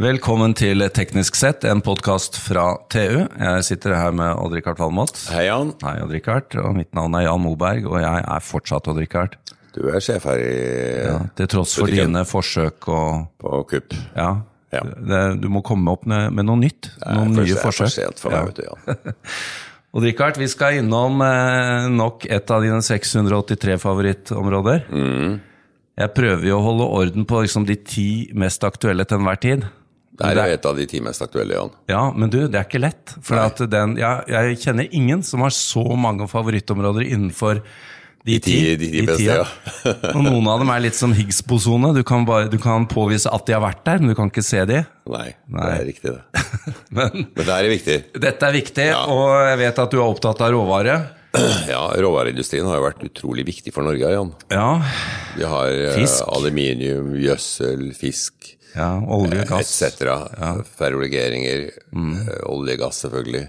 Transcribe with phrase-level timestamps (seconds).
[0.00, 3.26] Velkommen til Teknisk sett, en podkast fra TU.
[3.28, 5.12] Jeg sitter her med Odd-Rikard Valmot.
[5.28, 5.74] Hei, Jan.
[5.84, 6.54] Hei, Odd-Rikard.
[6.62, 9.34] Og mitt navn er Jan Moberg, og jeg er fortsatt Odd-Rikard.
[9.74, 10.54] Du er sjef her i,
[11.04, 12.14] Ja, til tross for Butikken.
[12.14, 13.96] dine forsøk og på KUP.
[14.16, 14.30] Ja.
[14.72, 14.80] Ja.
[14.88, 16.88] Det, du må komme opp med, med noe nytt.
[17.04, 19.18] Noen Det nye er for sent for meg, vet du, Jan.
[19.98, 24.84] Og Richard, vi skal innom eh, nok et av dine 683 favorittområder.
[24.88, 25.36] Mm.
[26.00, 29.68] Jeg prøver jo å holde orden på liksom, de ti mest aktuelle til enhver tid.
[30.20, 31.70] Det er jo et av de ti mest aktuelle, Jan.
[31.88, 33.14] Ja, men du, det er ikke lett.
[33.24, 37.62] For at den, jeg, jeg kjenner ingen som har så mange favorittområder innenfor
[38.28, 39.46] de ti- De, de de beste, ja.
[39.86, 39.94] ja.
[40.14, 41.94] Og noen av dem er litt som Higgs-bosone.
[41.96, 44.60] Du, kan du kan påvise at de har vært der, men du kan ikke se
[44.68, 44.82] de.
[45.08, 45.64] Nei, Nei.
[45.64, 46.44] det er riktig, det.
[46.98, 47.96] Men Men det er viktig.
[48.20, 49.00] dette er viktig, Ja.
[49.08, 50.98] og jeg vet at du er opptatt av råvare.
[51.70, 54.32] Ja, Råvareindustrien har jo vært utrolig viktig for Norge, Jan.
[54.50, 54.68] Ja,
[55.38, 56.24] Vi har eh, Fisk.
[56.28, 59.82] aluminium, gjødsel, fisk ja olje, gass.
[59.82, 60.64] etc.
[60.78, 62.14] Ferrolegeringer, Mm.
[62.28, 63.48] eh, olje, gass selvfølgelig.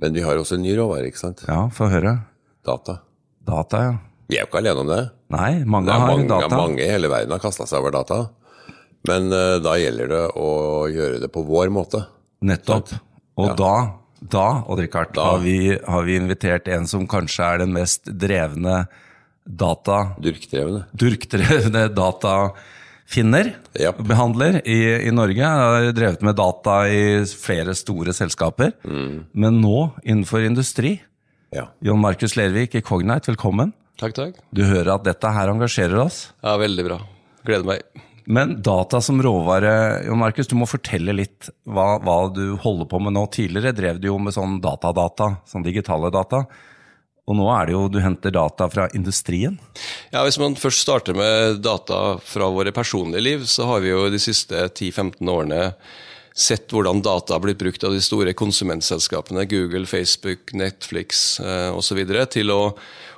[0.00, 1.44] Men vi har også en ny råvare, ikke sant?
[1.48, 2.16] Ja, få høre.
[2.66, 2.98] Data.
[3.46, 3.94] Data, ja.
[4.28, 5.10] Vi er jo ikke alene om det.
[5.32, 6.56] Nei, mange Det har mange, data.
[6.56, 8.18] mange i hele verden har kasta seg over data.
[9.08, 10.48] Men uh, da gjelder det å
[10.92, 12.02] gjøre det på vår måte.
[12.42, 12.92] Nettopp.
[13.38, 13.54] Og Ja.
[13.54, 13.74] da,
[14.20, 15.24] da Odd-Rikard, Da.
[15.32, 18.86] har, vi, har vi invitert en som kanskje er den mest drevne
[19.46, 20.14] data...
[20.20, 20.84] Durkdrevne.
[20.94, 21.88] Durkdrevne
[23.08, 23.98] datafinner, yep.
[23.98, 25.42] behandler i, i Norge.
[25.42, 28.72] Har drevet med data i flere store selskaper.
[28.84, 29.26] Mm.
[29.32, 31.00] Men nå innenfor industri.
[31.50, 31.68] Ja.
[31.80, 33.72] Jon Markus Lervik i Cognite, velkommen.
[33.98, 34.36] Takk, takk.
[34.52, 36.32] Du hører at dette her engasjerer oss.
[36.42, 37.00] Ja, Veldig bra.
[37.44, 37.82] Gleder meg.
[38.28, 43.00] Men data som råvare, Jon Markus, du må fortelle litt hva, hva du holder på
[43.00, 43.24] med nå.
[43.32, 46.44] Tidligere drev du jo med sånn datadata, sånn digitale data.
[47.28, 49.58] Og nå er det jo du henter data fra industrien.
[50.14, 54.06] Ja, Hvis man først starter med data fra våre personlige liv, så har vi jo
[54.08, 55.62] de siste 10-15 årene
[56.38, 62.00] sett hvordan data har blitt brukt av de store konsumentselskapene, Google, Facebook, Netflix eh, osv.,
[62.30, 62.62] til å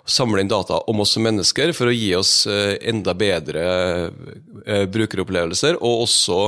[0.08, 3.64] samle inn data om oss som mennesker for å gi oss eh, enda bedre
[4.64, 6.42] eh, brukeropplevelser, og også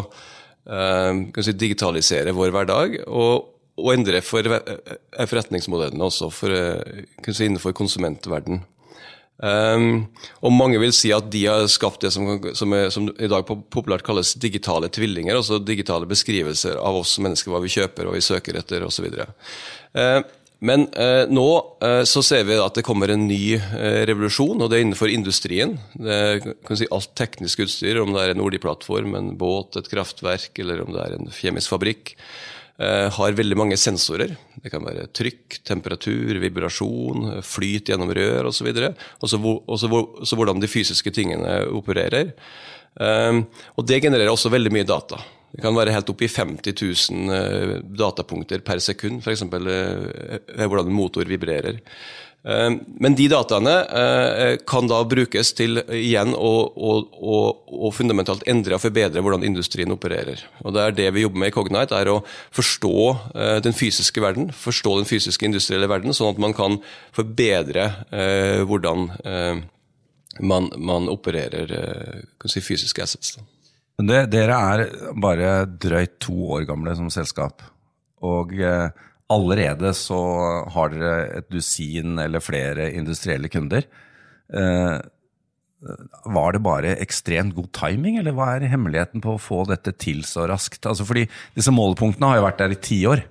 [1.58, 3.00] digitalisere vår hverdag.
[3.10, 8.64] og og endre for, eh, forretningsmodellene også for, eh, si, innenfor konsumentverden.
[9.42, 10.06] Um,
[10.44, 13.42] og mange vil si at de har skapt det som, som, er, som i dag
[13.44, 18.22] populært kalles digitale tvillinger, altså digitale beskrivelser av oss mennesker, hva vi kjøper, hva vi
[18.22, 19.08] søker etter osv.
[19.96, 20.22] Uh,
[20.62, 21.46] men eh, nå
[21.82, 25.10] eh, så ser vi at det kommer en ny eh, revolusjon, og det er innenfor
[25.10, 25.74] industrien.
[25.98, 30.84] Det si, alt teknisk utstyr, om det er en oljeplattform, en båt, et kraftverk eller
[30.84, 32.22] om det er en kjemisk fabrikk eh,
[33.14, 34.34] har veldig mange sensorer.
[34.62, 38.70] Det kan være trykk, temperatur, vibrasjon, flyt gjennom rør osv.
[38.72, 42.32] Og så hvor- og så hvor- så hvordan de fysiske tingene opererer.
[43.00, 45.16] Um, og det genererer også veldig mye data.
[45.52, 46.72] Det kan være helt opp i 50
[47.10, 49.42] 000 eh, datapunkter per sekund, f.eks.
[49.42, 51.80] Hvordan en motor vibrerer.
[52.42, 57.36] Um, men de dataene eh, kan da brukes til igjen å, å, å,
[57.86, 60.42] å fundamentalt endre og forbedre hvordan industrien opererer.
[60.66, 62.16] Og Det er det vi jobber med i Cognite, er å
[62.50, 66.80] forstå eh, den fysiske verden, forstå den fysiske industrielle verden, sånn at man kan
[67.14, 69.62] forbedre eh, hvordan eh,
[70.42, 73.36] man, man opererer eh, si, fysiske assets.
[74.02, 77.62] Det, dere er bare drøyt to år gamle som selskap.
[78.26, 78.90] Og eh,
[79.32, 80.20] allerede så
[80.74, 83.88] har dere et dusin eller flere industrielle kunder.
[84.52, 84.96] Eh,
[86.30, 90.22] var det bare ekstremt god timing, eller hva er hemmeligheten på å få dette til
[90.28, 90.86] så raskt?
[90.86, 91.26] Altså fordi
[91.56, 93.24] disse målepunktene har jo vært der i ti år.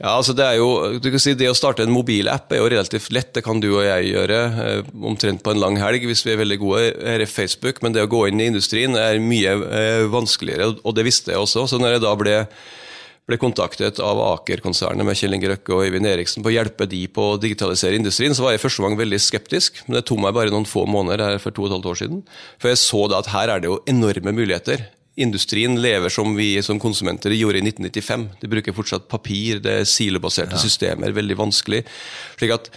[0.00, 2.68] Ja, altså det er jo, du kan si det å starte en mobilapp er jo
[2.72, 3.30] relativt lett.
[3.36, 6.40] Det kan du og jeg gjøre eh, omtrent på en lang helg hvis vi er
[6.42, 7.78] veldig gode her er Facebook.
[7.84, 11.44] Men det å gå inn i industrien er mye eh, vanskeligere, og det visste jeg
[11.44, 11.68] også.
[11.70, 12.36] Så når jeg da ble,
[13.30, 17.04] ble kontaktet av Aker-konsernet med Kjell Inge Røkke og Øyvind Eriksen på å hjelpe de
[17.06, 19.84] på å digitalisere industrien, så var jeg første gang veldig skeptisk.
[19.86, 22.00] Men det tok meg bare noen få måneder her for to og et halvt år
[22.02, 22.24] siden.
[22.58, 24.88] For jeg så da at her er det jo enorme muligheter.
[25.22, 28.26] Industrien lever som vi som konsumenter gjorde i 1995.
[28.40, 31.82] De bruker fortsatt papir, det er silobaserte systemer, veldig vanskelig.
[32.40, 32.70] slik at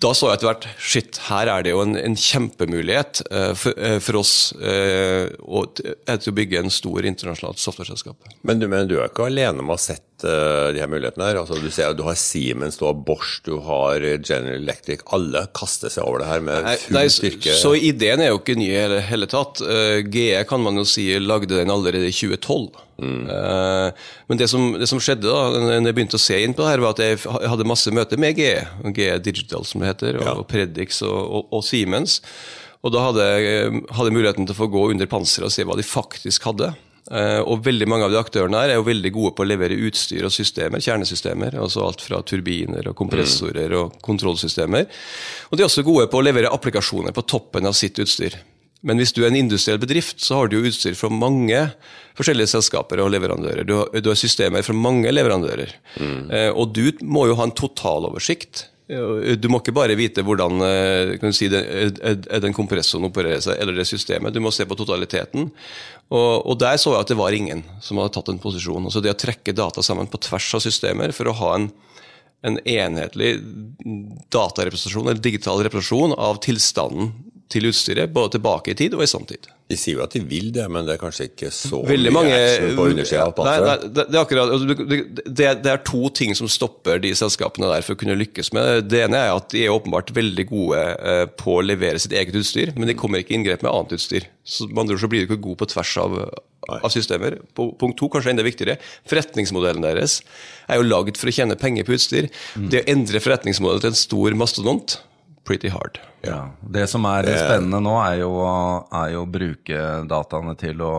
[0.00, 3.76] da så jeg etter hvert shit, her er det jo en, en kjempemulighet uh, for,
[3.76, 8.30] uh, for oss uh, å, til å bygge en stor internasjonalt softwareselskap.
[8.48, 11.38] Men du, men du er ikke alene med å ha sett de her mulighetene her.
[11.40, 15.00] Altså, du ser du har Siemens, du har Bosch, du har General Electric.
[15.16, 17.54] Alle kaster seg over det her med full nei, styrke.
[17.56, 19.62] Så ideen er jo ikke ny i hele, hele tatt.
[20.12, 22.84] GE kan man jo si lagde den allerede i 2012.
[23.00, 26.64] Eh, men det som, det som skjedde da når jeg begynte å se inn på
[26.64, 28.58] det her, var at jeg hadde masse møter med GE,
[28.96, 30.34] GE Digital som det heter, og, Ja.
[30.40, 32.20] og Predix og, og, og Siemens.
[32.80, 35.84] Og da hadde jeg muligheten til å få gå under panseret og se hva de
[35.84, 36.70] faktisk hadde.
[37.10, 39.78] Eh, og veldig mange av de aktørene her er jo veldig gode på å levere
[39.88, 41.56] utstyr og systemer, kjernesystemer.
[41.58, 44.86] altså Alt fra turbiner og kompressorer og kontrollsystemer.
[45.50, 48.36] Og de er også gode på å levere applikasjoner på toppen av sitt utstyr.
[48.86, 51.66] Men hvis du er en industriell bedrift, så har du jo utstyr fra mange
[52.16, 53.66] forskjellige selskaper og leverandører.
[53.68, 55.74] Du har, du har systemer fra mange leverandører.
[56.00, 56.20] Mm.
[56.32, 61.26] Eh, og du må jo ha en totaloversikt du må ikke bare vite hvordan eh,
[61.36, 64.34] si, den kompressoren opererer seg, eller det systemet.
[64.34, 65.50] Du må se på totaliteten.
[66.10, 68.88] Og, og, der så jeg at det var ingen som hadde tatt en posisjon.
[68.88, 71.68] Altså Det å trekke data sammen på tvers av systemer for å ha en,
[72.42, 73.36] en enhetlig
[74.34, 77.12] datarepresentasjon, eller digital representasjon av tilstanden
[77.50, 79.48] til utstyret, både tilbake i tid og i samtid.
[79.70, 82.34] De sier jo at de vil det, men det er kanskje ikke så Veldig mange,
[82.34, 83.84] mye på undersida av panseret?
[83.94, 87.94] Det, er akkurat, altså, det, det, er to ting som stopper de selskapene der for
[87.94, 89.04] å kunne lykkes med det.
[89.06, 92.74] Ene er at de er åpenbart veldig gode eh, på å levere sitt eget utstyr,
[92.76, 94.26] men de kommer ikke i inngrep med annet utstyr.
[94.42, 96.16] Så man tror så blir de ikke gode på tvers av,
[96.80, 97.38] av systemer.
[97.54, 98.80] Punkt to, kanskje enda viktigere,
[99.10, 100.18] forretningsmodellen deres
[100.66, 102.30] er jo lagd for å tjene penger på utstyr.
[102.58, 102.66] Mm.
[102.74, 104.98] Det å endre forretningsmodellen til en stor mastodont
[105.44, 105.98] pretty hard.
[106.26, 108.30] Ja, Det som er spennende nå, er jo,
[108.92, 110.94] er jo å bruke dataene til å,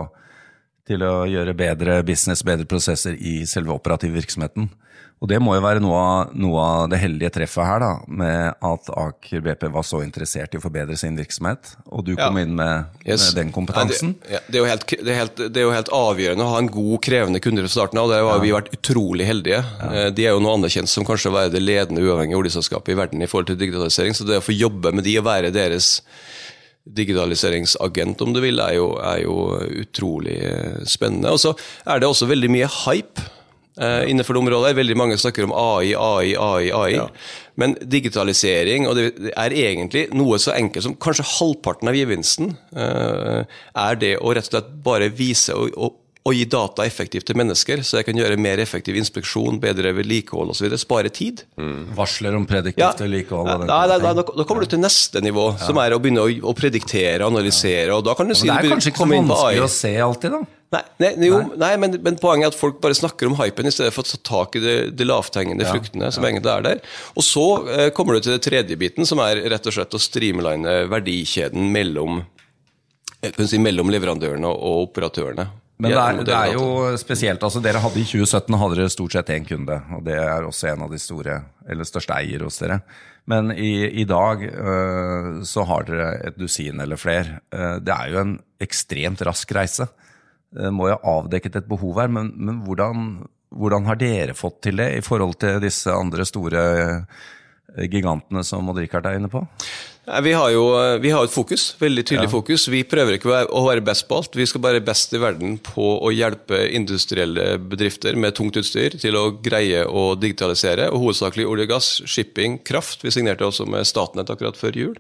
[0.87, 4.69] til å gjøre bedre business, bedre prosesser i selve operativ virksomheten.
[5.21, 8.63] Og det må jo være noe av, noe av, det heldige treffet her, da, med
[8.65, 12.45] at Aker BP var så interessert i å forbedre sin virksomhet, og du kom ja.
[12.47, 13.27] inn med, yes.
[13.27, 14.15] med, den kompetansen.
[14.25, 16.63] Ja, det, det, er helt, det, er helt, det, er jo helt, avgjørende å ha
[16.63, 18.09] en god, krevende kunde fra starten av.
[18.09, 18.41] Der har ja.
[18.41, 19.61] vi vært utrolig heldige.
[19.91, 22.99] Eh, de er jo nå anerkjent som kanskje å være det ledende uavhengige oljeselskapet i
[23.03, 25.99] verden i forhold til digitalisering, så det å få jobbe med de og være deres
[26.85, 29.35] digitaliseringsagent, om du vil, er jo, er jo
[29.83, 31.33] utrolig eh, spennende.
[31.33, 31.53] Og så
[31.85, 33.27] er det også veldig mye hype
[33.77, 34.75] uh, innenfor det området.
[34.79, 36.71] Veldig mange snakker om AI, AI, AI.
[36.73, 36.91] AI.
[36.95, 37.07] Ja.
[37.61, 43.43] Men digitalisering og det er egentlig noe så enkelt som kanskje halvparten av gevinsten uh,
[43.77, 47.38] er det å rett og slett bare vise og, og å gi data effektivt til
[47.39, 50.69] mennesker, så jeg kan gjøre mer effektiv inspeksjon, bedre vedlikehold osv.
[50.77, 51.41] Spare tid.
[51.57, 51.91] Mm.
[51.97, 53.50] Varsler om prediktivt vedlikehold?
[53.50, 53.57] Ja.
[53.65, 55.65] Nei, nei, nei, da kommer du til neste nivå, ja.
[55.65, 57.89] som er å begynne å, å prediktere, analysere.
[57.95, 58.45] og da kan du si...
[58.45, 60.57] Men det er kanskje ikke så vanskelig å se alltid, da?
[60.71, 63.74] Nei, nei, jo, nei men, men, poenget er at folk bare snakker om hypen i
[63.75, 66.29] stedet for å ta tak i de, de lavthengende ja, fruktene som ja.
[66.31, 66.83] egentlig er der.
[67.12, 70.00] Og så eh, kommer du til det tredje biten, som er rett og slett å
[70.00, 72.21] streamline verdikjeden mellom,
[73.19, 75.50] eh, si, mellom leverandørene og operatørene.
[75.81, 77.41] Men det er, det er, jo spesielt.
[77.41, 80.69] altså Dere hadde i 2017 hadde dere stort sett én kunde, og det er også
[80.69, 82.81] en av de store, eller største eier hos dere.
[83.29, 87.39] Men i, i dag øh, så har dere et dusin eller flere.
[87.53, 89.89] Uh, det er jo en ekstremt rask reise.
[90.53, 93.09] Det uh, må jo ha avdekket et behov her, men, men hvordan,
[93.49, 96.63] hvordan, har dere fått til det i forhold til disse andre store
[97.89, 99.45] gigantene som Odd Rikard er inne på?
[100.01, 100.63] Vi har jo
[100.98, 102.31] vi har et fokus, veldig tydelig ja.
[102.31, 102.63] fokus.
[102.74, 104.33] Vi prøver ikke å være best på alt.
[104.36, 109.19] Vi skal være best i verden på å hjelpe industrielle bedrifter med tungt utstyr til
[109.19, 110.89] å greie å digitalisere.
[110.89, 113.06] og Hovedsakelig olje og gass, shipping, kraft.
[113.06, 114.98] Vi signerte også med Statnett akkurat før jul.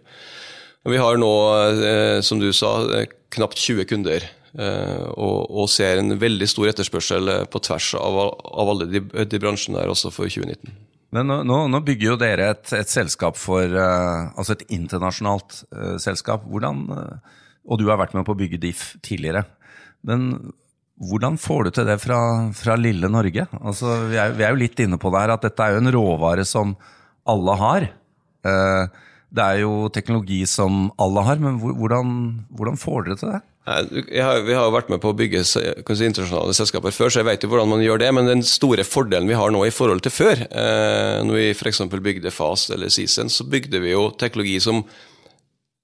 [0.85, 1.33] Vi har nå,
[1.81, 4.21] eh, som du sa, eh, knapt 20 kunder.
[4.57, 9.87] Eh, og, ser en veldig stor etterspørsel på tvers av, alle de, de bransjene der
[9.87, 10.90] også for 2019.
[11.11, 15.61] Men nå, nå, nå, bygger jo dere et, et selskap for uh, Altså et internasjonalt
[15.75, 16.45] uh, selskap.
[16.47, 19.43] Hvordan, uh, og du har vært med på å bygge DIF tidligere.
[20.07, 20.31] Men
[21.01, 22.21] hvordan får du til det fra,
[22.55, 23.45] fra lille Norge?
[23.59, 25.83] Altså, vi, er, vi, er, jo litt inne på det her at dette er jo
[25.83, 26.75] en råvare som
[27.29, 27.85] alle har.
[28.41, 32.15] det er jo teknologi som alle har, men hvordan,
[32.49, 33.41] hvordan får dere til det?
[33.61, 37.27] Har, vi har jo vært med på å bygge si, internasjonale selskaper før, så jeg
[37.27, 38.09] vet jo hvordan man gjør det.
[38.17, 41.83] Men den store fordelen vi har nå i forhold til før, eh, når vi f.eks.
[41.93, 44.79] bygde Fast eller Season, så bygde vi jo teknologi som,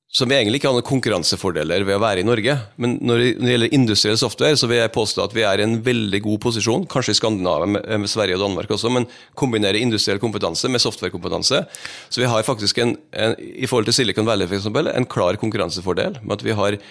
[0.10, 2.56] som egentlig ikke har noen konkurransefordeler ved å være i Norge.
[2.82, 5.78] Men når det, gjelder industriell software, så vil jeg påstå at vi er i en
[5.86, 9.06] veldig god posisjon, kanskje i Skandinavia, med, med Sverige og Danmark også, men
[9.38, 11.62] kombinere industriell kompetanse med softwarekompetanse.
[12.10, 16.24] Så vi har faktisk en, en, i forhold til Silicon Valley eksempel, en klar konkurransefordel
[16.24, 16.82] med at vi har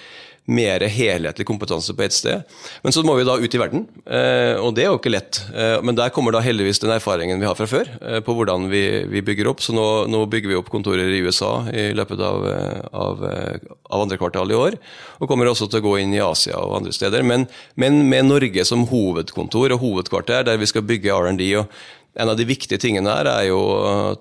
[0.46, 2.42] mer helhetlig kompetanse på ett sted.
[2.82, 5.40] Men så må vi da ut i verden, eh, og det er jo ikke lett.
[5.50, 8.68] Eh, men der kommer da heldigvis den erfaringen vi har fra før, eh, på hvordan
[8.70, 9.64] vi, vi bygger opp.
[9.64, 12.46] Så nå, nå, bygger vi opp kontorer i USA i løpet av,
[12.92, 14.78] av, av, andre kvartal i år.
[15.18, 17.26] Og kommer også til å gå inn i Asia og andre steder.
[17.26, 21.50] Men, men med Norge som hovedkontor og hovedkvarter, der vi skal bygge R&D.
[22.16, 23.60] en av de viktige tingene her er jo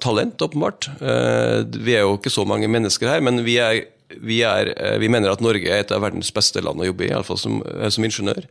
[0.01, 0.89] talent, åpenbart.
[1.00, 5.10] Vi er jo ikke så mange mennesker her, men vi er vi, er, eh, vi,
[5.12, 7.90] mener at Norge er et av verdens beste land å jobbe i, iallfall som, eh,
[7.94, 8.48] som ingeniør.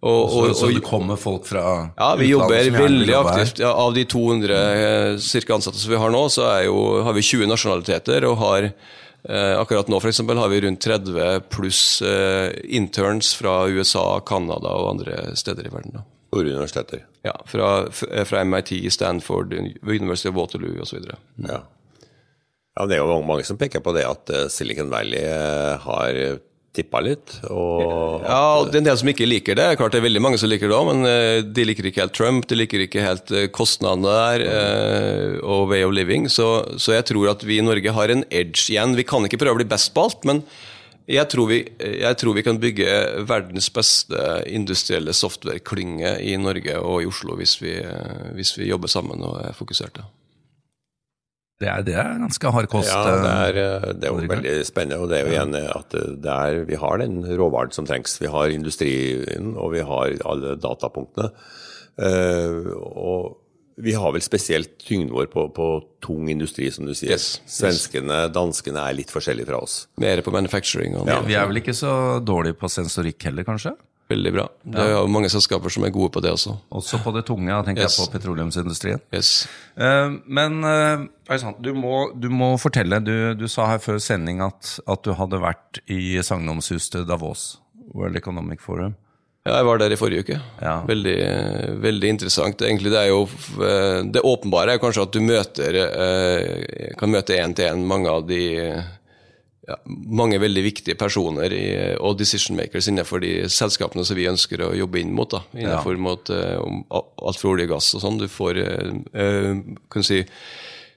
[0.00, 3.60] Og, og, så, så, det kommer folk fra Ja, vi jobber veldig aktivt.
[3.60, 7.26] Ja, av de 200 eh, cirka ansatte som vi har nå, så jo, har vi
[7.26, 8.70] 20 nasjonaliteter og har
[9.22, 14.72] Eh, akkurat nå for eksempel, har vi rundt 30 pluss eh, interns fra USA, Canada
[14.80, 15.98] og andre steder i verden.
[15.98, 16.04] Da.
[16.30, 17.04] Store universiteter.
[17.26, 17.90] Ja, fra,
[18.24, 19.52] fra MIT, Stanford,
[19.82, 21.10] University of Waterloo osv.
[21.44, 21.60] Ja.
[22.80, 26.40] Ja, det er jo mange som peker på det at eh, Silicon Valley eh, har
[26.76, 27.34] tippa litt.
[27.50, 29.68] Og Ja, og det er en del som ikke liker det.
[29.80, 32.16] Klart det er veldig mange som liker det òg, men eh, de liker ikke helt
[32.16, 36.28] Trump, de liker ikke helt eh, kostnadene der eh, og way of living.
[36.30, 38.94] Så, så jeg tror at vi i Norge har en edge igjen.
[38.98, 40.44] Vi kan ikke prøve å bli best på alt, men
[41.10, 42.90] jeg tror, vi, jeg tror vi kan bygge
[43.26, 48.92] verdens beste industrielle software-klynge i Norge og i Oslo hvis vi, eh, hvis vi jobber
[48.92, 50.06] sammen og er fokuserte.
[51.60, 52.88] Det er, det er ganske hard kost.
[52.88, 55.00] Ja, det er, eh, eh, det er jo veldig spennende.
[55.02, 58.16] og det er jo igjen at det er, vi har den råvaren som trengs.
[58.22, 61.28] Vi har industrien, og vi har alle datapunktene.
[62.00, 63.36] Eh, og
[63.80, 65.68] vi har vel spesielt tyngden vår på, på
[66.04, 67.12] tung industri, som du sier.
[67.12, 67.58] Yes, yes.
[67.60, 69.82] Svenskene, danskene er litt forskjellige fra oss.
[70.00, 70.96] Mer på manufacturing.
[71.00, 71.92] Og Vi er vel ikke så
[72.24, 73.76] dårlige på sensorikk heller, kanskje?
[74.10, 74.44] Veldig bra.
[74.66, 76.56] Det er jo mange selskaper som er gode på det også.
[76.74, 77.94] Også på det tunge, tenker Yes.
[77.98, 79.02] jeg på petroleumsindustrien.
[79.14, 79.46] Yes.
[79.78, 81.04] Eh, men eh,
[81.62, 82.98] du, må, du må fortelle.
[83.06, 87.60] Du, du sa her før sending at, at du hadde vært i sagnomsuste Davos,
[87.94, 88.96] World Economic Forum.
[89.46, 90.40] Ja, jeg var der i forrige uke.
[90.60, 90.74] Ja.
[90.90, 91.16] Veldig,
[91.80, 92.60] veldig interessant.
[92.66, 93.22] Egentlig, det, er jo,
[93.62, 95.78] eh, det åpenbare er kanskje at du møter,
[96.98, 98.42] kan møte én til én mange av de
[99.70, 101.66] ja, mange veldig viktige personer i,
[102.02, 105.30] og decision makers innenfor de selskapene som vi ønsker å jobbe inn mot.
[105.30, 106.58] Da, innenfor mot, uh,
[106.90, 108.18] alt fra olje og gass og sånn.
[108.20, 110.24] Du får uh, uh, kan du si,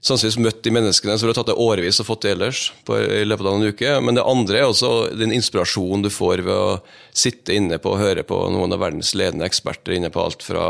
[0.04, 2.98] sannsynligvis møtt de menneskene som det har tatt deg årevis å få til ellers på,
[3.00, 3.94] i løpet av en uke.
[4.04, 6.74] Men det andre er også den inspirasjonen du får ved å
[7.16, 10.66] sitte inne på og høre på noen av verdens ledende eksperter inne på alt fra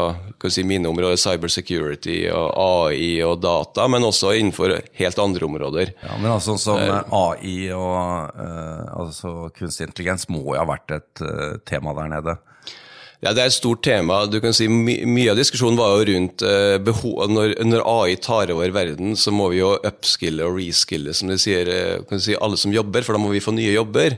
[0.53, 5.95] si, mine områder, cybersecurity og AI og data, men også innenfor helt andre områder.
[6.05, 11.25] Ja, men altså som AI og uh, altså kunstig intelligens må jo ha vært et
[11.25, 12.37] uh, tema der nede.
[13.23, 14.25] Ja, Det er et stort tema.
[14.27, 18.17] Du kan si my Mye av diskusjonen var jo rundt eh, behov, når, når AI
[18.19, 22.35] tar over verden, så må vi jo upskille og reskille, som de sier, eh, si,
[22.35, 24.17] alle som jobber, for da må vi få nye jobber.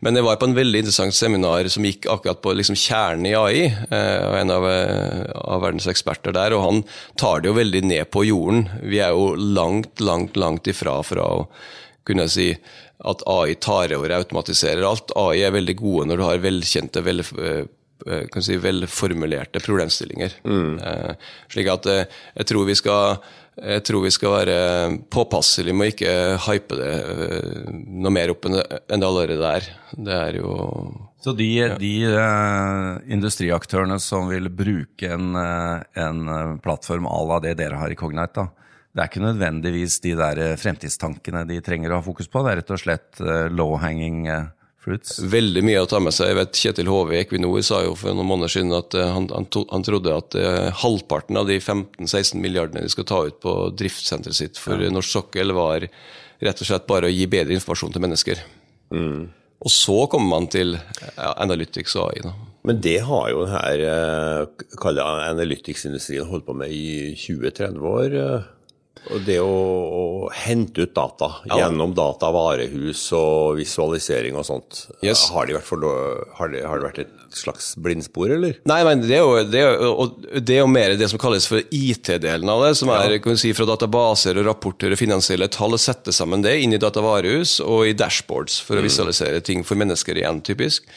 [0.00, 3.36] Men jeg var på en veldig interessant seminar som gikk akkurat på liksom, kjernen i
[3.36, 6.84] AI, eh, og en av, eh, av verdens eksperter der, og han
[7.20, 8.64] tar det jo veldig ned på jorden.
[8.80, 11.48] Vi er jo langt, langt, langt ifra fra å
[12.08, 12.54] kunne si
[13.04, 15.12] at AI tar over og automatiserer alt.
[15.20, 17.66] AI er veldig gode når du har velkjente, vel, eh,
[18.32, 20.38] kan si, velformulerte problemstillinger.
[20.46, 21.12] Eh,
[21.52, 22.06] slik at eh,
[22.38, 23.18] jeg tror vi skal
[23.58, 24.58] jeg tror vi skal være
[25.10, 26.12] påpasselige med å ikke
[26.44, 29.66] hype det eh, noe mer opp enn det allerede er.
[29.96, 30.52] Det er jo
[31.24, 31.48] Så de,
[31.80, 37.80] de eh, industriaktørene som vil bruke en, eh, en eh, plattform à la det dere
[37.80, 42.00] har i Cognite, da, det er ikke nødvendigvis de der eh, fremtidstankene de trenger å
[42.00, 44.48] ha fokus på, det er rett og slett eh, low hanging eh,
[44.84, 45.18] fruits.
[45.18, 46.32] veldig mye å ta med seg.
[46.32, 49.28] Jeg vet Kjetil Hove i Equinor sa jo for noen måneder siden at eh, han,
[49.34, 53.40] han, to, han trodde at uh, halvparten av de 15-16 milliardene de skal ta ut
[53.44, 55.88] på driftssenteret sitt for norsk sokkel, var
[56.38, 58.44] rett og slett bare å gi bedre informasjon til mennesker.
[59.58, 62.22] Og så kommer man til ja, Analytics og AI.
[62.28, 62.34] Da.
[62.68, 63.96] Men det har jo denne
[64.46, 68.16] uh, analytics-industrien holdt på med i 20-30 år.
[68.22, 68.54] eh.
[69.12, 70.04] Og det å, å
[70.44, 75.28] hente ut data gjennom datavarehus og visualisering og sånt, Yes.
[75.32, 75.82] har, det for,
[76.38, 78.56] har, det, har det vært et slags blindspor, eller?
[78.68, 81.20] Nei, men det er, jo, det, er jo, og det er jo mer det som
[81.20, 85.48] kalles for IT-delen av det, som er kan si, fra databaser og rapporter og finansielle
[85.52, 89.78] tall, sette sammen det inn i datavarehus og i dashboards for å visualisere ting for
[89.80, 90.88] mennesker igjen, typisk.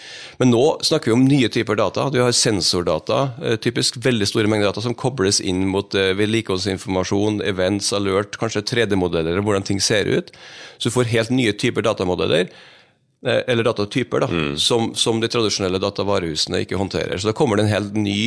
[0.41, 2.08] Men nå snakker vi om nye typer data.
[2.13, 7.41] Du har sensordata, eh, typisk veldig store mengder data, som kobles inn mot eh, vedlikeholdsinformasjon,
[7.46, 10.31] events, alert, kanskje 3D-modeller hvordan ting ser ut.
[10.77, 14.29] Så du får helt nye typer datamodeller eh, eller datatyper, da,
[14.60, 17.17] som, som de tradisjonelle datavarehusene ikke håndterer.
[17.17, 18.21] Så da kommer det en helt ny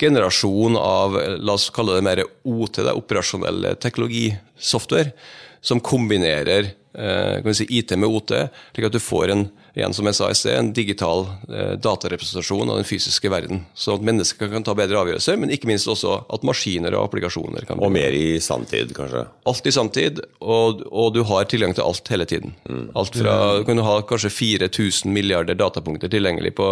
[0.00, 5.14] generasjon av eh, la oss kalle det mer OT, det operasjonelle operasjonell teknologisoftware,
[5.60, 8.32] som kombinerer eh, kan vi si, IT med OT,
[8.74, 12.70] slik at du får en igjen som jeg sa i sted, en digital eh, datarepresentasjon
[12.72, 13.64] av den fysiske verden.
[13.78, 17.66] Sånn at mennesker kan ta bedre avgjørelser, men ikke minst også at maskiner og applikasjoner
[17.68, 19.24] kan Og mer i samtid, kanskje?
[19.50, 22.56] alt i samtid, og, og du har tilgang til alt hele tiden.
[22.98, 26.70] Alt fra, Du kan ha kanskje 4000 milliarder datapunkter tilgjengelig på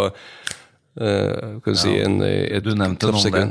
[0.98, 3.42] Uh, kan du si, en, et Du nevnte noe om det.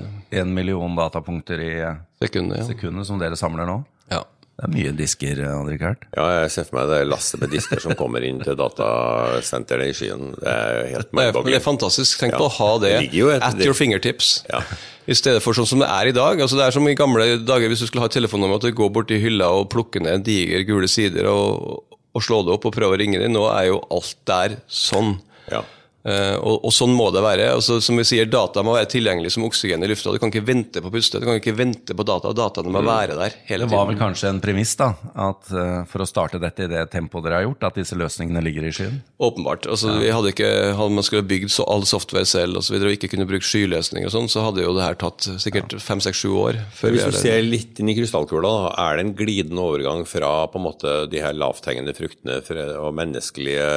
[0.41, 2.65] en million datapunkter i eh, Sekundet, ja.
[2.67, 3.77] sekundet som dere samler nå.
[4.11, 4.19] ja.
[4.57, 6.05] Det er mye disker, Andrik Hert?
[6.17, 9.93] Ja, jeg ser for meg det lasset med disker som kommer inn til datasenteret i
[9.93, 10.31] Skien.
[10.39, 12.17] Det er helt Det er, det er fantastisk.
[12.23, 12.39] Tenk Ja.
[12.41, 14.43] på å ha det, Det et- at your fingertips.
[14.49, 14.61] Ja.
[15.07, 16.39] I stedet for sånn som det er i dag.
[16.41, 18.71] Altså det er som i gamle dager hvis du skulle ha et telefonnummer at du
[18.71, 21.83] går bort i hylla og plukker ned diger gule sider og,
[22.15, 23.33] og slå det opp og prøve å ringe dem.
[23.33, 25.19] Nå er jo alt der sånn.
[25.51, 25.61] Ja.
[26.07, 27.49] Uh, og, og, sånn må det være.
[27.57, 30.13] Altså, som vi sier, Data må være tilgjengelig som oksygen i lufta.
[30.15, 32.31] Du kan ikke vente på puste, du kan ikke vente på data.
[32.37, 32.87] Dataene må mm.
[32.87, 33.73] være der hele tiden.
[33.73, 34.93] Det var vel kanskje en premiss da,
[35.27, 38.43] at uh, for å starte dette i det tempoet dere har gjort, at disse løsningene
[38.45, 39.01] ligger i skyen?
[39.19, 39.67] Åpenbart.
[39.67, 40.05] Altså, ja.
[40.05, 42.97] vi hadde ikke, hadde man skulle bygd så all software selv og, så videre, og
[42.99, 46.23] ikke kunne brukt skyløsninger, og sånn, så hadde jo det her tatt sikkert fem, seks,
[46.23, 46.63] sju år.
[46.79, 50.69] Hvis du ser litt inn i krystallkula, er det en glidende overgang fra på en
[50.69, 52.39] måte de her lavthengende fruktene
[52.79, 53.71] og menneskelige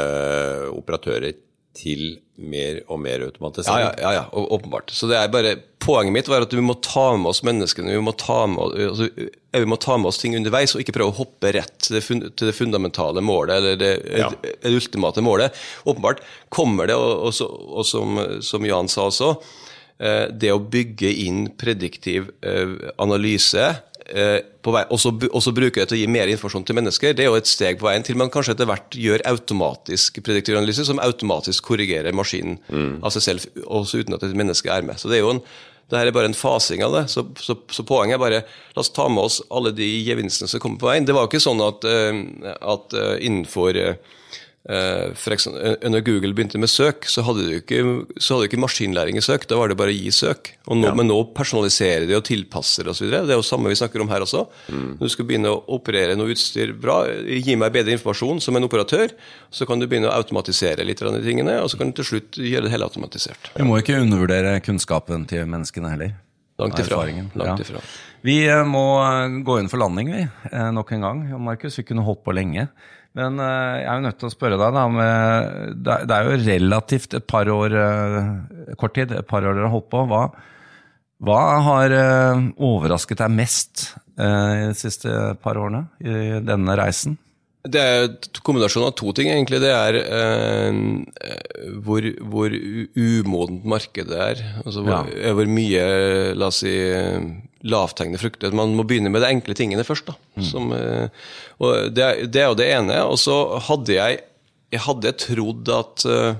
[0.78, 1.34] operatører
[1.76, 3.84] til mer og mer automatisering.
[3.84, 4.90] Ja, ja, ja, ja, åpenbart.
[4.94, 7.94] Så det er bare, Poenget mitt var at vi må ta med oss menneskene.
[7.94, 9.06] Vi må ta med, altså,
[9.56, 12.02] vi må ta med oss ting underveis, og ikke prøve å hoppe rett til det,
[12.04, 13.88] fund, til det fundamentale målet, eller det,
[14.20, 14.28] ja.
[14.42, 15.56] det, ultimate målet.
[15.88, 16.20] Åpenbart
[16.52, 19.56] kommer det, og, og, og som, som, Jan sa også, eh,
[20.00, 23.66] det å bygge inn prediktiv eh, analyse
[24.10, 24.40] Eh,
[24.90, 27.50] og så bruke det til å gi mer informasjon til mennesker, det er jo et
[27.50, 32.16] steg på veien til man kanskje etter hvert gjør automatisk prediktiv analyse, som automatisk korrigerer
[32.16, 32.96] maskinen mm.
[33.06, 34.98] av seg selv, også uten at et menneske er med.
[34.98, 35.42] Så det er jo en,
[35.90, 37.04] det her er bare en fasing av det.
[37.12, 40.62] Så, så, så, poenget er bare la oss ta med oss alle de gevinstene som
[40.62, 41.06] kommer på veien.
[41.06, 42.24] Det var jo ikke sånn at, eh,
[42.74, 44.18] at eh, innenfor Eh,
[45.16, 47.80] for eksempel, eh, når Google begynte med søk, så hadde du ikke,
[48.20, 49.46] ikke maskinlæring i søk.
[49.48, 50.52] Da var det bare å gi søk.
[50.68, 50.92] Nå, ja.
[50.94, 53.08] Men nå personaliserer de og tilpasser osv.
[53.08, 54.44] Det er jo samme vi snakker om her også.
[54.68, 55.00] Mm.
[55.00, 58.68] Når du skal begynne å operere noe utstyr bra, gi meg bedre informasjon som en
[58.68, 59.16] operatør,
[59.50, 62.10] så kan du begynne å automatisere litt av de tingene, og så kan du til
[62.12, 63.54] slutt gjøre det hele automatisert.
[63.56, 66.14] Vi må ikke undervurdere kunnskapen til menneskene heller.
[66.60, 67.00] Langt ifra.
[67.40, 67.80] Langt ifra.
[67.80, 68.06] Ja.
[68.20, 68.84] Vi må
[69.46, 70.24] gå inn for landing, vi,
[70.76, 71.28] nok en gang.
[71.40, 72.68] Markus, vi kunne holdt på lenge.
[73.18, 74.84] Men uh, jeg er jo nødt til å spørre deg, da.
[74.94, 79.66] Med, det er jo relativt et par år, uh, kort tid, et par år dere
[79.66, 80.04] har holdt på.
[80.10, 80.26] Hva,
[81.26, 83.90] hva har uh, overrasket deg mest
[84.20, 85.08] de siste
[85.40, 87.14] par årene i denne reisen?
[87.60, 89.58] Det er en kombinasjon av to ting, egentlig.
[89.60, 90.78] Det er eh,
[91.84, 92.54] hvor, hvor
[92.96, 94.40] umodent markedet er.
[94.64, 95.34] Altså hvor, ja.
[95.36, 95.82] hvor, mye,
[96.40, 96.72] la oss si,
[97.66, 98.54] lavthengende frukter.
[98.56, 100.12] Man må begynne med de enkle tingene først.
[100.38, 100.44] Mm.
[100.46, 101.08] Som, eh,
[101.60, 103.00] og det, det, er jo det ene.
[103.08, 103.36] Og så
[103.68, 104.22] hadde jeg,
[104.72, 106.38] jeg hadde trodd at eh,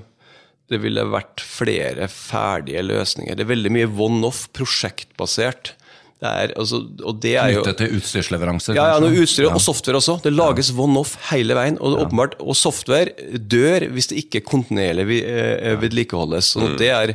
[0.71, 3.35] det ville vært flere ferdige løsninger.
[3.35, 5.75] Det er veldig mye one-off, prosjektbasert.
[6.21, 7.61] Det er, altså, og det er jo...
[7.63, 8.75] Knyttet til utstyrsleveranser?
[8.77, 9.53] Ja, ja noe utstyr ja.
[9.57, 10.19] og software også.
[10.21, 10.75] Det lages ja.
[10.83, 11.79] one-off hele veien.
[11.81, 12.03] Og, ja.
[12.05, 16.51] åpenbart, og software dør hvis det ikke kontinuerlig eh, vedlikeholdes.
[16.53, 16.75] Så mm.
[16.77, 17.13] Det er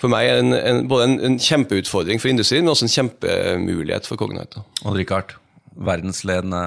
[0.00, 4.22] for meg en, en, både en, en, kjempeutfordring for industrien, men også en kjempemulighet for
[4.22, 4.64] Cognite.
[4.86, 5.34] Og Richard,
[5.76, 6.62] verdensledende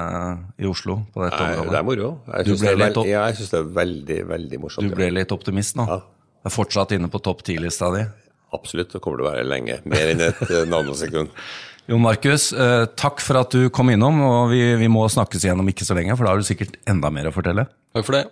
[0.62, 1.72] i Oslo på dette Nei, området.
[1.72, 2.12] Det er moro.
[2.30, 4.86] Jeg syns det, det, er veldig, veldig morsomt.
[4.86, 5.90] Du ble litt optimist nå?
[5.90, 5.98] Ja.
[6.40, 8.06] Det er fortsatt inne på topp ti-lista di?
[8.54, 9.80] Absolutt, det kommer til å være lenge.
[9.90, 11.34] Mer enn et eh, nanosekund.
[11.90, 14.20] Jon Markus, eh, takk for at du kom innom.
[14.22, 16.76] og vi, vi må snakkes igjen om ikke så lenge, for da har du sikkert
[16.86, 17.66] enda mer å fortelle.
[17.96, 18.28] Takk for det.